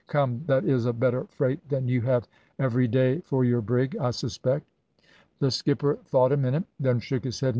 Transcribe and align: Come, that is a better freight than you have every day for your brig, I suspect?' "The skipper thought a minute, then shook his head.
Come, 0.07 0.41
that 0.47 0.65
is 0.65 0.87
a 0.87 0.93
better 0.93 1.25
freight 1.25 1.59
than 1.69 1.87
you 1.87 2.01
have 2.01 2.27
every 2.57 2.87
day 2.87 3.19
for 3.19 3.45
your 3.45 3.61
brig, 3.61 3.95
I 4.01 4.09
suspect?' 4.09 4.65
"The 5.37 5.51
skipper 5.51 5.97
thought 6.05 6.31
a 6.31 6.37
minute, 6.37 6.63
then 6.79 6.99
shook 6.99 7.23
his 7.23 7.39
head. 7.39 7.49